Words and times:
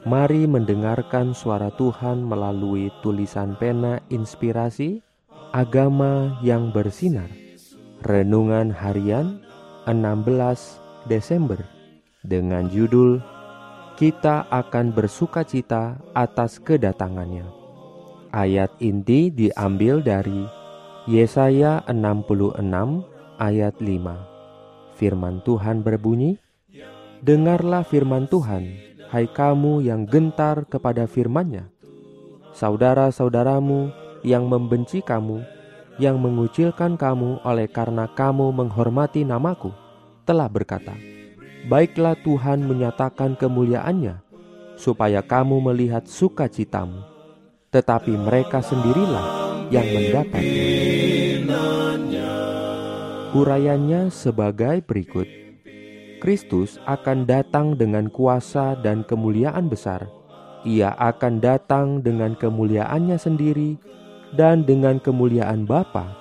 Mari 0.00 0.48
mendengarkan 0.48 1.36
suara 1.36 1.68
Tuhan 1.76 2.24
melalui 2.24 2.88
tulisan 3.04 3.52
pena 3.60 4.00
inspirasi 4.08 5.04
Agama 5.52 6.40
yang 6.40 6.72
bersinar. 6.72 7.28
Renungan 8.00 8.72
harian 8.72 9.44
16 9.84 11.04
Desember 11.04 11.60
Dengan 12.24 12.72
judul 12.72 13.20
Kita 14.00 14.48
akan 14.48 14.96
bersuka 14.96 15.44
cita 15.44 16.00
atas 16.16 16.56
kedatangannya. 16.64 17.44
Ayat 18.32 18.72
inti 18.80 19.28
diambil 19.28 20.00
dari 20.00 20.48
Yesaya 21.04 21.84
66 21.84 22.56
ayat 23.36 23.76
5 23.76 24.96
Firman 24.96 25.44
Tuhan 25.44 25.84
berbunyi 25.84 26.40
Dengarlah 27.20 27.84
firman 27.84 28.24
Tuhan 28.32 28.89
hai 29.10 29.26
kamu 29.26 29.82
yang 29.82 30.06
gentar 30.06 30.62
kepada 30.70 31.10
firman-Nya. 31.10 31.66
Saudara-saudaramu 32.54 33.90
yang 34.22 34.46
membenci 34.46 35.02
kamu, 35.02 35.42
yang 35.98 36.22
mengucilkan 36.22 36.94
kamu 36.94 37.42
oleh 37.42 37.66
karena 37.66 38.06
kamu 38.06 38.54
menghormati 38.54 39.26
namaku, 39.26 39.74
telah 40.22 40.46
berkata, 40.46 40.94
Baiklah 41.66 42.14
Tuhan 42.22 42.62
menyatakan 42.62 43.34
kemuliaannya, 43.34 44.22
supaya 44.78 45.26
kamu 45.26 45.58
melihat 45.58 46.06
sukacitamu. 46.06 47.02
Tetapi 47.74 48.14
mereka 48.14 48.62
sendirilah 48.62 49.26
yang 49.74 49.86
mendapat. 49.90 50.42
Huraiannya 53.30 54.10
sebagai 54.10 54.82
berikut. 54.82 55.49
Kristus 56.20 56.76
akan 56.84 57.24
datang 57.24 57.80
dengan 57.80 58.12
kuasa 58.12 58.76
dan 58.76 59.00
kemuliaan 59.08 59.72
besar. 59.72 60.04
Ia 60.68 60.92
akan 61.00 61.40
datang 61.40 62.04
dengan 62.04 62.36
kemuliaannya 62.36 63.16
sendiri 63.16 63.80
dan 64.36 64.68
dengan 64.68 65.00
kemuliaan 65.00 65.64
Bapa. 65.64 66.12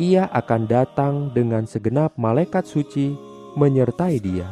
Ia 0.00 0.32
akan 0.32 0.62
datang 0.64 1.14
dengan 1.36 1.68
segenap 1.68 2.16
malaikat 2.16 2.64
suci 2.64 3.12
menyertai 3.52 4.16
dia. 4.16 4.48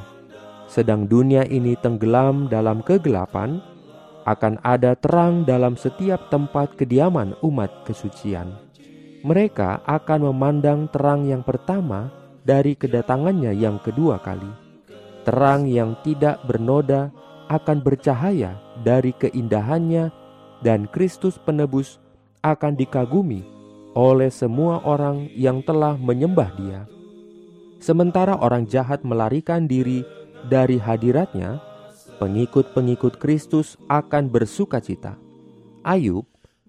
Sedang 0.69 1.08
dunia 1.08 1.48
ini 1.48 1.72
tenggelam 1.80 2.52
dalam 2.52 2.84
kegelapan, 2.84 3.64
akan 4.28 4.60
ada 4.60 4.92
terang 4.92 5.48
dalam 5.48 5.80
setiap 5.80 6.28
tempat 6.28 6.77
kediaman 6.77 7.32
umat 7.41 7.72
kesucian. 7.88 8.52
Mereka 9.24 9.88
akan 9.88 10.20
memandang 10.28 10.92
terang 10.92 11.24
yang 11.24 11.41
pertama 11.41 12.12
dari 12.44 12.77
kedatangannya 12.77 13.56
yang 13.56 13.80
kedua 13.80 14.20
kali 14.20 14.66
terang 15.27 15.66
yang 15.66 15.98
tidak 16.06 16.38
bernoda 16.46 17.10
akan 17.50 17.82
bercahaya 17.82 18.55
dari 18.86 19.10
keindahannya 19.10 20.14
dan 20.62 20.86
Kristus 20.86 21.34
penebus 21.42 21.98
akan 22.46 22.78
dikagumi 22.78 23.42
oleh 23.98 24.30
semua 24.30 24.78
orang 24.86 25.27
yang 25.34 25.66
telah 25.66 25.98
menyembah 25.98 26.50
dia. 26.54 26.81
Sementara 27.82 28.38
orang 28.38 28.70
jahat 28.70 29.03
melarikan 29.03 29.66
diri 29.66 30.06
dari 30.47 30.78
hadiratnya, 30.78 31.59
pengikut-pengikut 32.22 33.19
Kristus 33.19 33.75
akan 33.91 34.31
bersuka 34.31 34.78
cita. 34.78 35.19
Ayub 35.82 36.25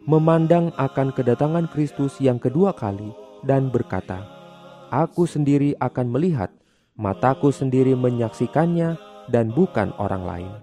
memandang 0.07 0.73
akan 0.79 1.13
kedatangan 1.13 1.69
Kristus 1.69 2.17
yang 2.17 2.41
kedua 2.41 2.73
kali 2.73 3.13
dan 3.46 3.69
berkata, 3.69 4.23
Aku 4.88 5.28
sendiri 5.28 5.75
akan 5.84 6.07
melihat 6.07 6.47
mataku 6.97 7.53
sendiri 7.53 7.94
menyaksikannya 7.94 8.97
dan 9.30 9.53
bukan 9.53 9.94
orang 10.02 10.25
lain. 10.25 10.53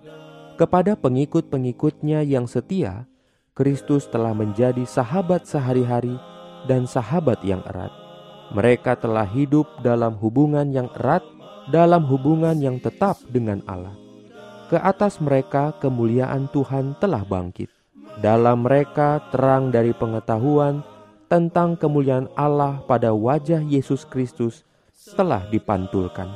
Kepada 0.59 0.99
pengikut-pengikutnya 0.99 2.27
yang 2.27 2.51
setia, 2.51 3.07
Kristus 3.55 4.11
telah 4.11 4.35
menjadi 4.35 4.83
sahabat 4.83 5.47
sehari-hari 5.47 6.19
dan 6.67 6.91
sahabat 6.91 7.39
yang 7.47 7.63
erat. 7.71 7.91
Mereka 8.51 8.99
telah 8.99 9.27
hidup 9.27 9.67
dalam 9.83 10.19
hubungan 10.19 10.75
yang 10.75 10.91
erat, 10.99 11.23
dalam 11.71 12.03
hubungan 12.07 12.59
yang 12.59 12.83
tetap 12.83 13.19
dengan 13.31 13.63
Allah. 13.71 13.95
Ke 14.71 14.79
atas 14.79 15.23
mereka 15.23 15.75
kemuliaan 15.79 16.51
Tuhan 16.51 16.99
telah 16.99 17.23
bangkit. 17.23 17.71
Dalam 18.19 18.63
mereka 18.67 19.23
terang 19.35 19.75
dari 19.75 19.91
pengetahuan 19.91 20.87
tentang 21.27 21.75
kemuliaan 21.75 22.31
Allah 22.39 22.79
pada 22.87 23.11
wajah 23.11 23.59
Yesus 23.59 24.07
Kristus 24.07 24.63
telah 25.13 25.45
dipantulkan. 25.53 26.33